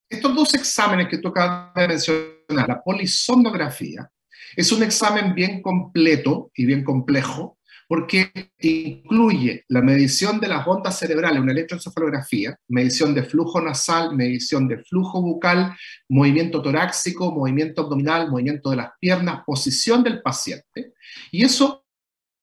[0.09, 4.11] Estos dos exámenes que tú acabas de mencionar, la polisomnografía,
[4.57, 7.57] es un examen bien completo y bien complejo
[7.91, 14.65] porque incluye la medición de las ondas cerebrales, una electroencefalografía, medición de flujo nasal, medición
[14.69, 15.75] de flujo bucal,
[16.07, 20.93] movimiento torácico, movimiento abdominal, movimiento de las piernas, posición del paciente.
[21.33, 21.85] Y eso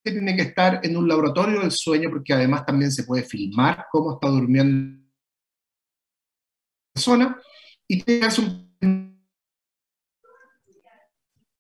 [0.05, 4.17] tiene que estar en un laboratorio del sueño porque además también se puede filmar cómo
[4.17, 7.41] está durmiendo la persona
[7.87, 8.69] y tiene que un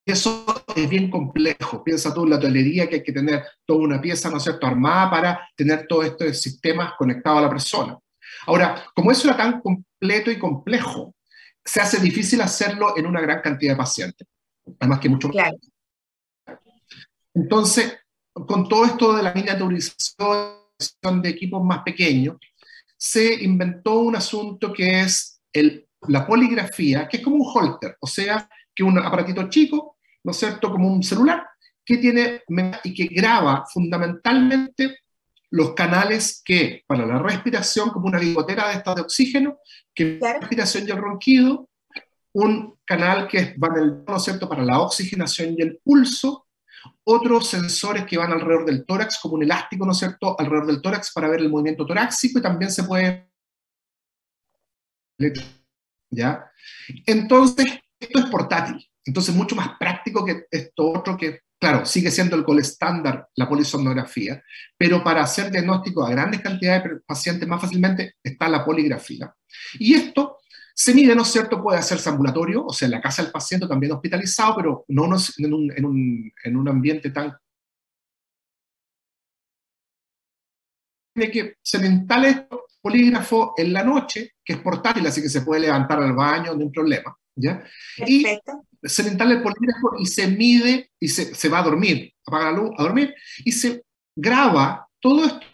[0.04, 0.44] eso
[0.84, 1.82] es bien complejo.
[1.84, 4.66] Piensa tú en la hotelería que hay que tener toda una pieza, ¿no es cierto?,
[4.66, 7.98] armada para tener todos estos sistemas conectados a la persona.
[8.46, 11.14] Ahora, como eso era tan completo y complejo,
[11.64, 14.26] se hace difícil hacerlo en una gran cantidad de pacientes.
[14.80, 15.56] Además que mucho Claro.
[17.34, 17.98] Entonces,
[18.32, 22.36] con todo esto de la miniaturización de equipos más pequeños,
[22.96, 28.06] se inventó un asunto que es el, la poligrafía, que es como un holter, o
[28.06, 29.97] sea, que un aparatito chico,
[30.28, 31.48] ¿no es cierto?, como un celular,
[31.82, 32.42] que tiene
[32.84, 34.98] y que graba fundamentalmente
[35.48, 39.56] los canales que, para la respiración, como una bigotera de estas de oxígeno,
[39.94, 40.34] que Claro.
[40.34, 41.70] la respiración y el ronquido,
[42.34, 46.46] un canal que va en el, ¿no es cierto?, para la oxigenación y el pulso,
[47.04, 50.82] otros sensores que van alrededor del tórax, como un elástico, ¿no es cierto?, alrededor del
[50.82, 53.30] tórax para ver el movimiento torácico y también se puede...
[56.10, 56.50] ¿Ya?
[57.06, 57.66] Entonces,
[57.98, 62.42] esto es portátil, entonces mucho más práctico que esto otro que, claro, sigue siendo el
[62.42, 64.42] gol estándar, la polisomnografía,
[64.76, 69.34] pero para hacer diagnóstico a grandes cantidades de pacientes más fácilmente está la poligrafía.
[69.78, 70.36] Y esto
[70.74, 71.62] se mide, ¿no es cierto?
[71.62, 75.54] Puede hacerse ambulatorio, o sea, en la casa del paciente también hospitalizado, pero no en,
[75.54, 77.34] un, en, un, en un ambiente tan...
[81.14, 81.78] Tiene que se
[82.82, 86.62] polígrafo en la noche, que es portátil, así que se puede levantar al baño, no
[86.62, 87.64] hay problema, ¿ya?
[88.06, 88.64] Y Perfecto.
[88.82, 92.52] Se le instala el polígrafo y se mide y se, se va a dormir, apaga
[92.52, 93.14] la luz, a dormir,
[93.44, 93.84] y se
[94.16, 95.46] graba todo esto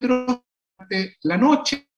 [0.00, 1.88] durante la noche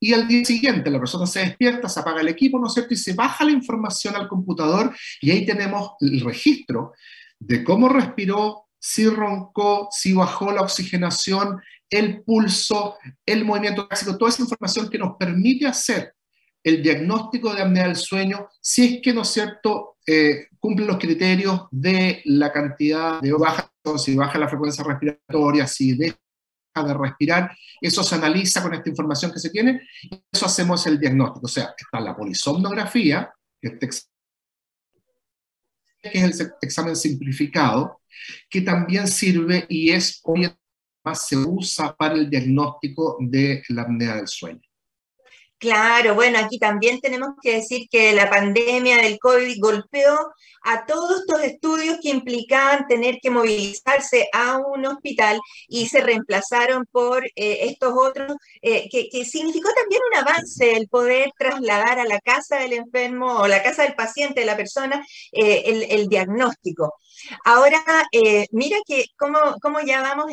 [0.00, 2.94] y al día siguiente la persona se despierta, se apaga el equipo, ¿no es cierto?
[2.94, 6.92] Y se baja la información al computador y ahí tenemos el registro
[7.38, 12.96] de cómo respiró, si roncó, si bajó la oxigenación, el pulso,
[13.26, 16.14] el movimiento toda esa información que nos permite hacer
[16.62, 20.98] el diagnóstico de apnea del sueño, si es que, ¿no es cierto?, eh, cumple los
[20.98, 26.16] criterios de la cantidad de baja, si baja la frecuencia respiratoria, si deja
[26.74, 30.98] de respirar, eso se analiza con esta información que se tiene, y eso hacemos el
[30.98, 31.46] diagnóstico.
[31.46, 33.88] O sea, está la polisomnografía, que este
[36.02, 38.00] que es el examen simplificado,
[38.50, 40.52] que también sirve y es hoy
[41.04, 44.62] más se usa para el diagnóstico de la apnea del sueño.
[45.62, 50.32] Claro, bueno, aquí también tenemos que decir que la pandemia del COVID golpeó
[50.64, 56.84] a todos estos estudios que implicaban tener que movilizarse a un hospital y se reemplazaron
[56.90, 57.30] por eh,
[57.62, 62.58] estos otros, eh, que, que significó también un avance el poder trasladar a la casa
[62.58, 66.94] del enfermo o la casa del paciente, de la persona, eh, el, diagnóstico.
[67.44, 67.80] Ahora,
[68.50, 70.26] mira que cómo, cómo ya vamos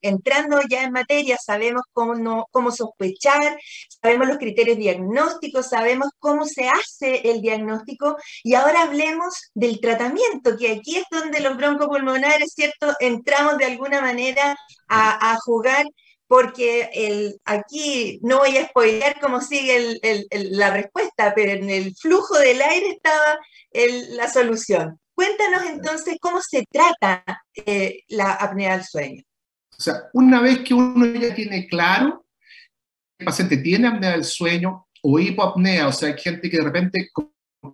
[0.00, 3.58] entrando ya en materia, sabemos cómo, no, cómo sospechar,
[4.00, 10.56] sabemos los criterios diagnósticos, sabemos cómo se hace el diagnóstico y ahora hablemos del tratamiento,
[10.58, 12.94] que aquí es donde los broncopulmonares, ¿cierto?
[13.00, 14.54] Entramos de alguna manera
[14.88, 15.86] a, jugar
[16.26, 19.98] porque el, aquí no voy a spoilear cómo sigue
[20.32, 23.38] la respuesta, pero en el flujo del aire estaba
[24.10, 25.00] la solución.
[25.14, 29.22] Cuéntanos entonces cómo se trata eh, la apnea del sueño.
[29.78, 32.23] O sea, una vez que uno ya tiene claro
[33.24, 37.10] paciente tiene apnea del sueño o hipoapnea, o sea, hay gente que de repente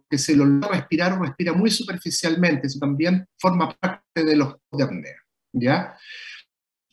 [0.09, 4.57] que se lo logra respirar o respira muy superficialmente, eso también forma parte de los
[4.73, 5.17] de apnea,
[5.53, 5.97] ¿ya?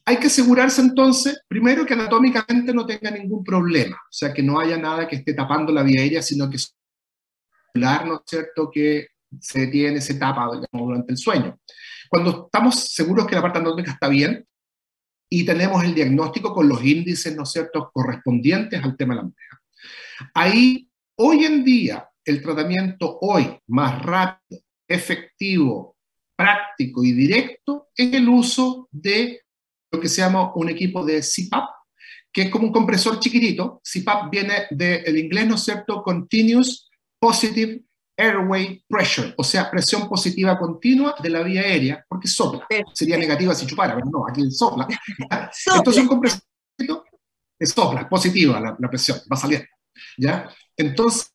[0.06, 4.60] Hay que asegurarse entonces, primero, que anatómicamente no tenga ningún problema, o sea, que no
[4.60, 6.58] haya nada que esté tapando la vía aérea, sino que
[7.76, 9.08] ¿no es cierto?, que
[9.40, 11.60] se detiene, se tapa durante el sueño.
[12.10, 14.46] Cuando estamos seguros que la parte anatómica está bien
[15.30, 19.28] y tenemos el diagnóstico con los índices, ¿no es cierto?, correspondientes al tema de la
[19.28, 19.62] apnea.
[20.34, 25.98] Ahí, hoy en día, el tratamiento hoy más rápido, efectivo,
[26.36, 29.42] práctico y directo es el uso de
[29.92, 31.70] lo que se llama un equipo de CPAP,
[32.32, 33.82] que es como un compresor chiquitito.
[33.84, 37.82] CPAP viene del inglés, ¿no es cierto?, Continuous Positive
[38.18, 42.66] Airway Pressure, o sea, presión positiva continua de la vía aérea, porque sopla.
[42.68, 42.92] Perfecto.
[42.96, 44.88] Sería negativa si chupara, pero no, aquí sopla.
[45.54, 45.78] sopla.
[45.78, 46.42] Entonces un compresor
[47.60, 49.68] es sopla, positiva la, la, presión, va saliendo.
[50.18, 50.50] ¿ya?
[50.76, 51.32] Entonces,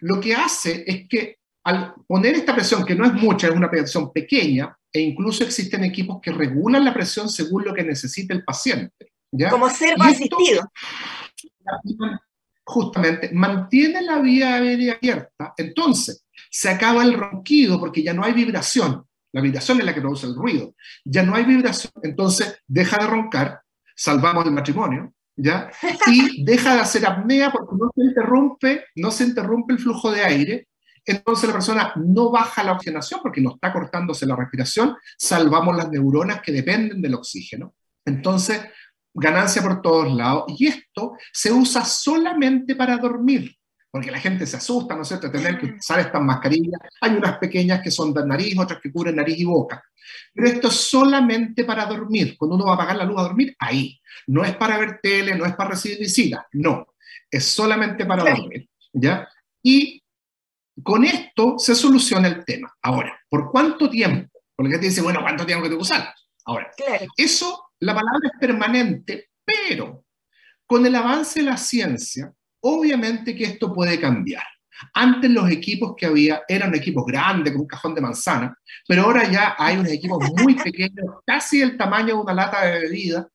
[0.00, 3.70] lo que hace es que al poner esta presión, que no es mucha, es una
[3.70, 8.44] presión pequeña, e incluso existen equipos que regulan la presión según lo que necesite el
[8.44, 9.12] paciente.
[9.30, 9.50] ¿ya?
[9.50, 10.70] Como servo asistido
[12.70, 18.32] justamente mantiene la vía aérea abierta, entonces se acaba el ronquido porque ya no hay
[18.32, 19.04] vibración.
[19.32, 20.74] La vibración es la que produce el ruido.
[21.04, 23.60] Ya no hay vibración, entonces deja de roncar,
[23.94, 25.70] salvamos el matrimonio, ¿ya?
[26.08, 30.24] Y deja de hacer apnea porque no se interrumpe, no se interrumpe el flujo de
[30.24, 30.68] aire,
[31.04, 35.90] entonces la persona no baja la oxigenación porque no está cortándose la respiración, salvamos las
[35.90, 37.74] neuronas que dependen del oxígeno.
[38.04, 38.60] Entonces,
[39.14, 40.44] ganancia por todos lados.
[40.48, 43.56] Y esto se usa solamente para dormir,
[43.90, 46.80] porque la gente se asusta, ¿no es cierto?, de tener que usar estas mascarillas.
[47.00, 49.82] Hay unas pequeñas que son de nariz, otras que cubren nariz y boca.
[50.34, 52.36] Pero esto es solamente para dormir.
[52.38, 54.00] Cuando uno va a apagar la luz a dormir, ahí.
[54.26, 56.94] No es para ver tele, no es para recibir visitas, no.
[57.30, 59.28] Es solamente para dormir, ¿ya?
[59.62, 60.02] Y
[60.82, 62.72] con esto se soluciona el tema.
[62.82, 64.40] Ahora, ¿por cuánto tiempo?
[64.54, 66.14] Porque te dice, bueno, ¿cuánto tiempo que que usar?
[66.44, 66.70] Ahora,
[67.16, 70.04] eso, la palabra es permanente, pero
[70.66, 74.44] con el avance de la ciencia, obviamente que esto puede cambiar.
[74.94, 79.30] Antes los equipos que había eran equipos grandes, con un cajón de manzana, pero ahora
[79.30, 83.28] ya hay unos equipos muy pequeños, casi el tamaño de una lata de bebida,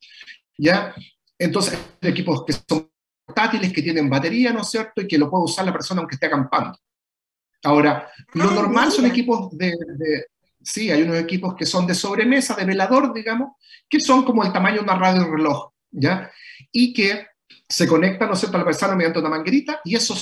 [0.57, 0.93] ¿ya?
[1.37, 2.89] Entonces, equipos que son
[3.25, 5.01] portátiles, que tienen batería, ¿no es cierto?
[5.01, 6.77] Y que lo puede usar la persona aunque esté acampando.
[7.63, 9.73] Ahora, lo normal son equipos de,
[10.65, 13.53] sí, hay unos equipos que son de sobremesa, de velador, digamos,
[13.87, 16.31] que son como el tamaño de una radio reloj, ¿ya?
[16.71, 17.27] Y que
[17.69, 20.15] se conectan, ¿no es cierto?, a la persona mediante una manguerita y eso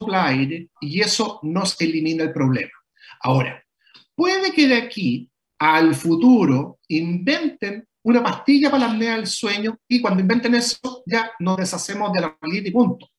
[0.00, 2.72] sopla aire y eso nos elimina el problema.
[3.20, 3.62] Ahora,
[4.14, 10.00] puede que de aquí al futuro inventen una pastilla para la apnea del sueño y
[10.00, 13.10] cuando inventen eso ya nos deshacemos de la manguerita y punto.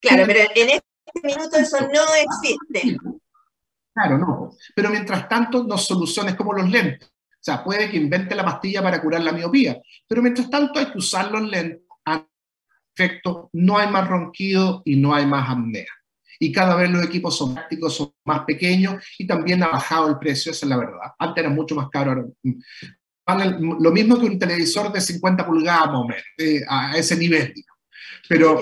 [0.00, 2.98] Claro, pero en este minuto eso no existe.
[3.96, 4.50] Claro, no.
[4.74, 7.08] Pero mientras tanto, no soluciones como los lentes.
[7.08, 10.86] O sea, puede que invente la pastilla para curar la miopía, pero mientras tanto hay
[10.86, 11.82] que usar los lentes.
[12.94, 15.86] Efecto, no hay más ronquido y no hay más apnea.
[16.38, 20.18] Y cada vez los equipos son prácticos, son más pequeños y también ha bajado el
[20.18, 21.12] precio, esa es la verdad.
[21.18, 22.34] Antes era mucho más caro.
[23.24, 25.88] lo mismo que un televisor de 50 pulgadas,
[26.36, 27.54] eh, a ese nivel.
[28.28, 28.60] Pero,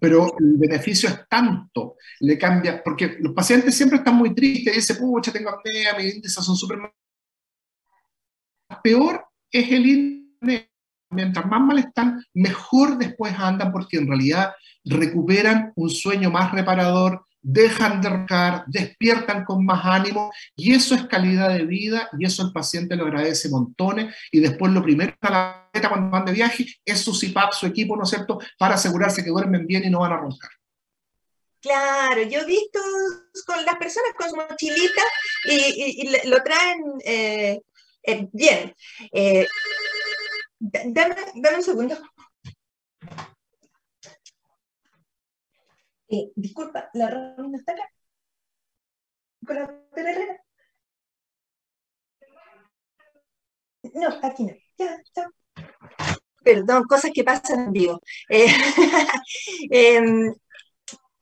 [0.00, 4.96] pero el beneficio es tanto, le cambia, porque los pacientes siempre están muy tristes, dicen,
[4.98, 6.78] pucha, tengo apnea, mis índices son súper
[8.82, 10.70] Peor es el índice,
[11.10, 14.52] mientras más mal están, mejor después andan, porque en realidad
[14.84, 21.04] recuperan un sueño más reparador, dejan de roncar, despiertan con más ánimo y eso es
[21.06, 25.30] calidad de vida y eso el paciente lo agradece montones y después lo primero a
[25.30, 28.76] la meta cuando van de viaje es su CIPAP, su equipo, ¿no es cierto?, para
[28.76, 30.50] asegurarse que duermen bien y no van a roncar.
[31.60, 32.80] Claro, yo he visto
[33.46, 35.02] con las personas con su mochilita
[35.44, 37.60] y, lo traen eh,
[38.02, 38.74] eh, bien.
[39.12, 39.46] Eh,
[40.60, 41.96] dame un segundo.
[46.08, 47.90] Eh, disculpa, ¿la reunión está acá?
[49.46, 50.44] ¿Con la Herrera?
[53.94, 54.52] No, aquí no.
[54.78, 55.30] Ya, chao.
[56.42, 58.00] Perdón, cosas que pasan en vivo.
[58.28, 58.46] Eh,
[59.70, 60.34] em,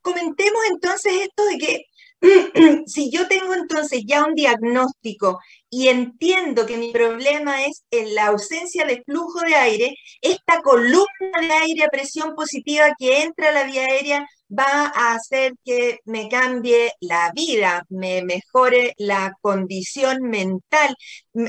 [0.00, 1.82] comentemos entonces esto de que
[2.86, 5.40] si yo tengo entonces ya un diagnóstico
[5.70, 11.40] y entiendo que mi problema es en la ausencia de flujo de aire, esta columna
[11.40, 14.26] de aire a presión positiva que entra a la vía aérea
[14.58, 20.94] va a hacer que me cambie la vida, me mejore la condición mental,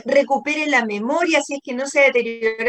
[0.06, 2.62] recupere la memoria si es que no se ha deteriorado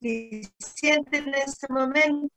[0.00, 2.30] suficiente en ese momento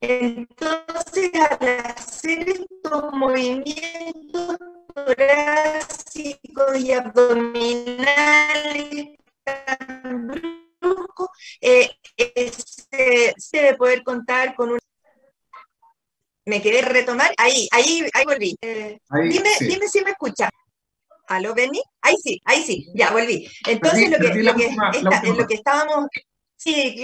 [0.00, 4.58] Entonces, al hacer estos movimientos
[4.94, 7.88] torácicos y abdominales
[9.44, 10.26] tan
[10.80, 11.28] bruscos,
[11.60, 14.78] eh, eh, se, debe poder contar con un...
[16.46, 18.56] Me quedé retomar, ahí, ahí, ahí volví.
[18.60, 18.98] Eh,
[19.28, 20.50] dime, dime si me escucha.
[21.28, 21.80] ¿Aló, Benny?
[22.02, 23.48] Ahí sí, ahí sí, ya volví.
[23.68, 24.68] Entonces, lo que, lo que,
[25.32, 26.08] lo que estábamos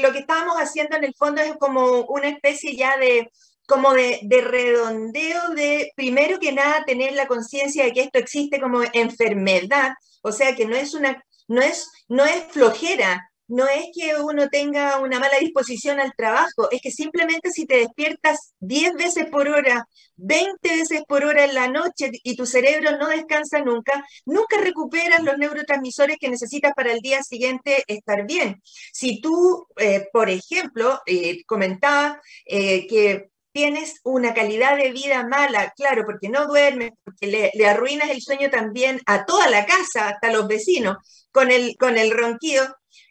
[0.00, 3.30] Lo que estábamos haciendo en el fondo es como una especie ya de
[3.66, 8.82] como de, redondeo de, primero que nada, tener la conciencia de que esto existe como
[8.92, 9.92] enfermedad,
[10.22, 14.48] o sea, que no es una, no es, no es flojera, no es que uno
[14.48, 19.48] tenga una mala disposición al trabajo, es que simplemente si te despiertas 10 veces por
[19.48, 19.86] hora,
[20.16, 25.22] 20 veces por hora en la noche y tu cerebro no descansa nunca, nunca recuperas
[25.22, 28.62] los neurotransmisores que necesitas para el día siguiente estar bien.
[28.92, 31.42] Si tú, eh, por ejemplo, eh,
[32.46, 37.66] eh, que tienes una calidad de vida mala, claro, porque no duermes, porque le, le,
[37.66, 40.98] arruinas el sueño también a toda la casa, hasta los vecinos,
[41.32, 42.66] con el, con el ronquido,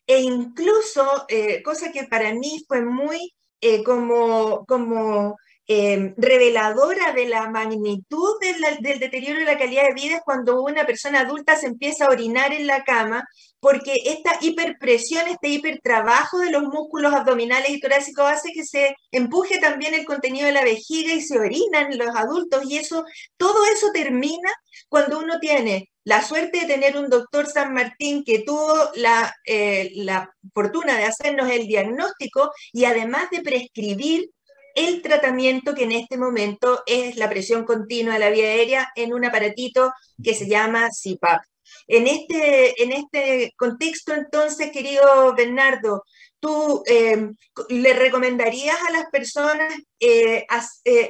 [0.08, 5.36] e incluso, eh, cosa que para mí fue muy eh, como, como
[5.68, 10.86] eh, reveladora de la magnitud del deterioro de la calidad de vida es cuando una
[10.86, 13.24] persona adulta se empieza a orinar en la cama,
[13.60, 19.60] porque esta hiperpresión, este hipertrabajo de los músculos abdominales y torácicos hace que se empuje
[19.60, 23.03] también el contenido de la vejiga y se orinan los adultos y eso,
[23.38, 24.51] todo eso termina
[24.88, 29.91] cuando uno tiene la suerte de tener un doctor San Martín que tuvo la, eh,
[29.95, 34.30] la fortuna de hacernos el diagnóstico y además de prescribir
[34.76, 39.14] el tratamiento que en este momento es la presión continua de la vía aérea en
[39.14, 39.91] un aparatito
[40.24, 41.41] que se llama CPAP.
[41.88, 46.03] En este, en este contexto, entonces, querido Bernardo,
[46.39, 47.30] ¿tú eh,
[47.70, 50.45] le recomendarías a las personas eh,
[50.86, 51.10] eh,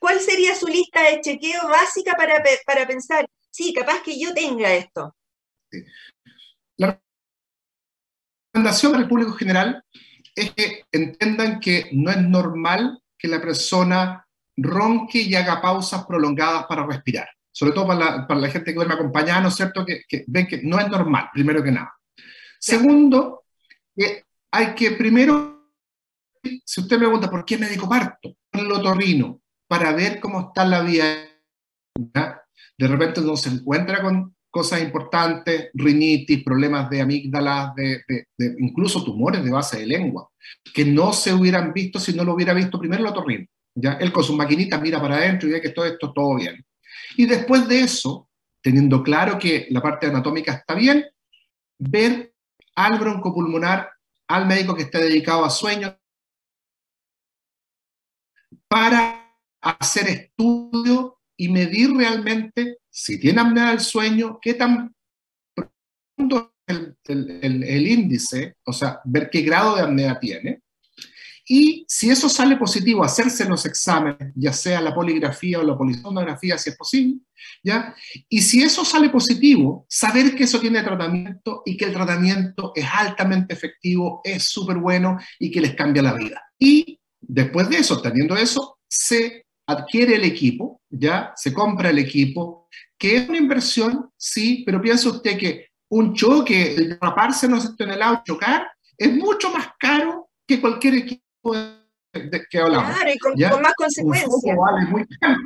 [0.00, 4.72] cuál sería su lista de chequeo básica para, para, pensar, sí, capaz que yo tenga
[4.74, 5.16] esto?
[6.76, 7.00] La
[8.52, 9.82] recomendación para el público general
[10.34, 14.26] es que entiendan que no es normal que la persona
[14.58, 17.28] ronque y haga pausas prolongadas para respirar.
[17.50, 19.86] Sobre todo para la, gente que duerme acompañada, ¿no es cierto?
[19.86, 21.94] Que, ven que no es normal, primero que nada.
[22.60, 23.44] Segundo,
[23.96, 25.72] que hay que primero,
[26.42, 30.82] si usted me pregunta por qué médico parto, el otorrino, para ver cómo está la
[30.82, 31.30] vía.
[32.78, 38.02] De repente uno se encuentra con cosas importantes, rinitis, problemas de amígdalas, de,
[38.58, 40.30] incluso tumores de base de lengua,
[40.72, 43.46] que no se hubieran visto si no lo hubiera visto primero el otorrino.
[43.74, 43.92] ¿ya?
[44.00, 46.64] Él con su maquinita mira para adentro y ve que todo esto todo bien.
[47.16, 48.30] Y después de eso,
[48.62, 51.04] teniendo claro que la parte anatómica está bien,
[51.78, 52.32] ver
[52.74, 53.90] al broncopulmonar,
[54.28, 55.98] al médico que esté dedicado a sueño,
[58.68, 64.94] para hacer estudio y medir realmente si tiene apnea del sueño, qué tan
[65.54, 66.78] profundo es
[67.08, 70.62] el, índice, o sea, ver qué grado de apnea tiene.
[71.48, 76.58] Y si eso sale positivo, hacerse los exámenes, ya sea la poligrafía o la polisonografía,
[76.58, 77.20] si es posible,
[77.62, 77.94] ¿ya?
[78.28, 82.86] Y si eso sale positivo, saber que eso tiene tratamiento y que el tratamiento es
[82.92, 86.42] altamente efectivo, es súper bueno y que les cambia la vida.
[86.58, 92.68] Y después de eso, teniendo eso, se adquiere el equipo, ya se compra el equipo,
[92.98, 97.90] que es una inversión, sí, pero piensa usted que un choque, el raparse no en
[97.90, 102.94] el auto, chocar, es mucho más caro que cualquier equipo de, que hablamos.
[102.94, 104.28] Claro, y con, más consecuencias.
[104.32, 105.36] Un foco vale muy caro.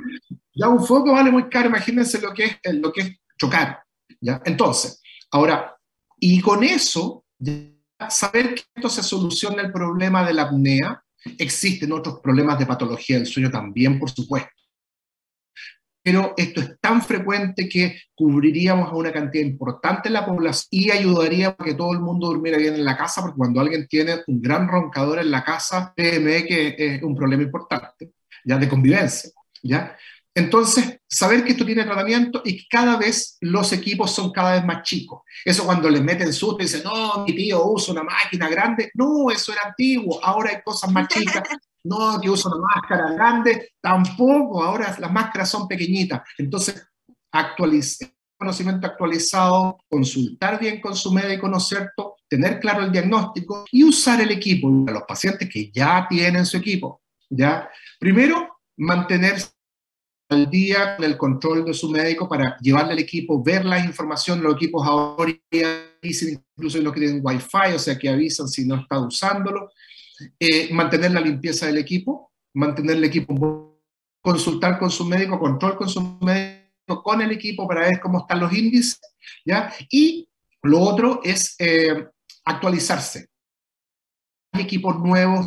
[0.55, 3.83] Ya un foco vale muy caro, imagínense lo que es, lo que es chocar.
[4.21, 4.41] ¿ya?
[4.45, 5.01] Entonces,
[5.31, 5.77] ahora,
[6.19, 7.25] y con eso,
[8.09, 11.03] saber que esto se soluciona el problema de la apnea,
[11.39, 14.51] Existen otros problemas de patología del sueño también, por supuesto.
[16.03, 20.91] Pero esto es tan frecuente que cubriríamos a una cantidad importante de la población y
[20.91, 24.17] ayudaría a que todo el mundo durmiera bien en la casa, porque cuando alguien tiene
[24.27, 28.13] un gran roncador en la casa, créeme que es un problema importante,
[28.45, 29.31] ya de convivencia.
[29.63, 29.97] ¿ya?
[30.35, 34.65] Entonces, saber que esto tiene tratamiento y que cada vez los equipos son cada vez
[34.65, 35.23] más chicos.
[35.45, 38.91] Eso cuando les meten susto y dicen, no, mi tío usa una máquina grande.
[38.95, 41.43] No, eso era antiguo, ahora hay cosas más chicas.
[41.83, 43.71] No, que usa una máscara grande.
[43.81, 46.21] Tampoco, ahora las máscaras son pequeñitas.
[46.37, 46.87] Entonces,
[47.33, 48.11] actualizar
[48.41, 52.17] conocimiento actualizado, consultar bien con su médico, ¿no es cierto?
[52.27, 56.57] Tener claro el diagnóstico y usar el equipo para los pacientes que ya tienen su
[56.57, 57.03] equipo.
[57.29, 57.69] ¿ya?
[57.99, 59.51] Primero, mantenerse
[60.31, 64.43] al día con el control de su médico para llevarle al equipo, ver la información,
[64.43, 65.33] los equipos ahora
[66.01, 69.71] dicen incluso los que tienen wifi, o sea que avisan si no está usándolo,
[70.39, 73.81] eh, mantener la limpieza del equipo, mantener el equipo,
[74.23, 78.39] consultar con su médico, control con su médico, con el equipo para ver cómo están
[78.39, 79.01] los índices,
[79.45, 79.73] ¿ya?
[79.91, 80.29] Y
[80.63, 82.07] lo otro es eh,
[82.45, 83.27] actualizarse.
[84.53, 85.47] Hay equipos nuevos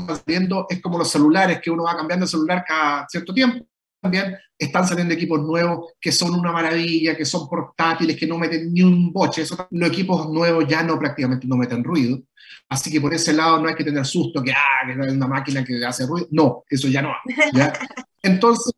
[0.69, 3.65] es como los celulares, que uno va cambiando el celular cada cierto tiempo
[4.03, 8.73] también están saliendo equipos nuevos que son una maravilla, que son portátiles, que no meten
[8.73, 9.45] ni un boche.
[9.71, 12.19] los equipos nuevos ya no prácticamente no meten ruido.
[12.67, 15.63] Así que por ese lado no hay que tener susto que, ah, que una máquina
[15.63, 16.27] que hace ruido.
[16.31, 17.13] No, eso ya no.
[17.53, 17.71] ¿ya?
[18.21, 18.73] Entonces,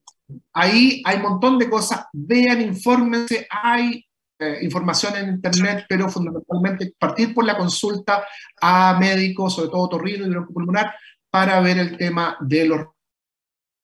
[0.53, 2.05] ahí hay un montón de cosas.
[2.13, 3.47] Vean, infórmense.
[3.49, 4.05] Hay
[4.37, 8.23] eh, información en Internet, pero fundamentalmente partir por la consulta
[8.61, 10.93] a médicos, sobre todo otorrino y broncopulmonar,
[11.31, 12.94] para ver el tema de los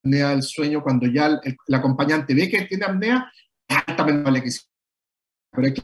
[0.04, 3.32] apnea del sueño cuando ya el, acompañante ve que tiene apnea,
[3.68, 4.62] altamente vale que sí.
[5.52, 5.82] Pero hay que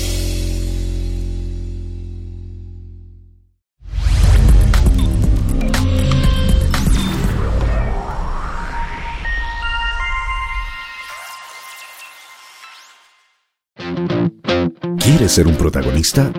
[15.31, 16.33] ¿Quieres ser un protagonista?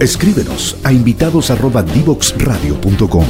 [0.00, 3.26] Escríbenos a invitados@divoxradio.com.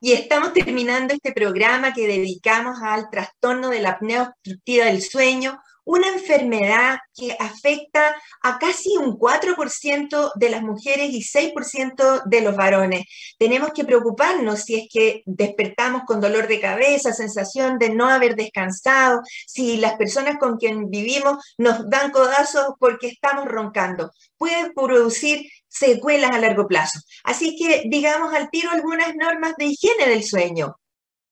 [0.00, 5.62] Y estamos terminando este programa que dedicamos al trastorno de la apnea obstructiva del sueño,
[5.88, 12.54] una enfermedad que afecta a casi un 4% de las mujeres y 6% de los
[12.54, 13.04] varones.
[13.38, 18.36] Tenemos que preocuparnos si es que despertamos con dolor de cabeza, sensación de no haber
[18.36, 24.10] descansado, si las personas con quien vivimos nos dan codazos porque estamos roncando.
[24.36, 27.00] Puede producir secuelas a largo plazo.
[27.24, 30.76] Así que digamos al tiro algunas normas de higiene del sueño.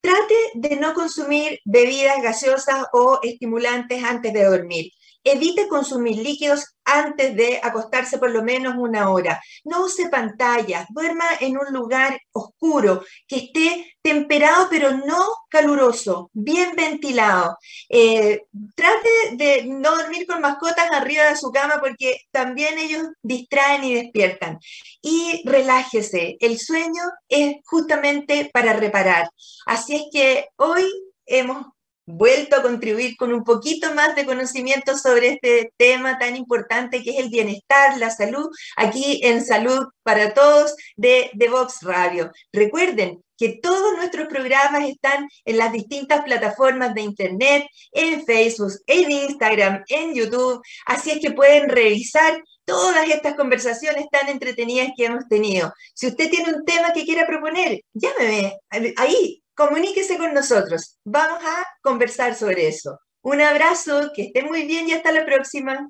[0.06, 4.92] Trate de no consumir bebidas gaseosas o estimulantes antes de dormir.
[5.24, 9.42] Evite consumir líquidos antes de acostarse por lo menos una hora.
[9.64, 16.74] No use pantallas, duerma en un lugar oscuro, que esté temperado pero no caluroso, bien
[16.76, 17.58] ventilado.
[17.88, 23.84] Eh, trate de no dormir con mascotas arriba de su cama porque también ellos distraen
[23.84, 24.58] y despiertan.
[25.02, 29.28] Y relájese, el sueño es justamente para reparar.
[29.66, 30.84] Así es que hoy
[31.26, 31.66] hemos
[32.06, 37.10] vuelto a contribuir con un poquito más de conocimiento sobre este tema tan importante que
[37.10, 42.30] es el bienestar, la salud, aquí en Salud para Todos de, de Vox Radio.
[42.52, 49.10] Recuerden que todos nuestros programas están en las distintas plataformas de Internet, en Facebook, en
[49.10, 55.28] Instagram, en YouTube, así es que pueden revisar todas estas conversaciones tan entretenidas que hemos
[55.28, 55.72] tenido.
[55.94, 58.58] Si usted tiene un tema que quiera proponer, llámeme
[58.96, 60.98] ahí, comuníquese con nosotros.
[61.04, 63.00] Vamos a conversar sobre eso.
[63.22, 65.88] Un abrazo, que esté muy bien y hasta la próxima.